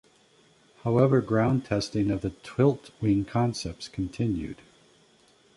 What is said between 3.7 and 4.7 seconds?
continued.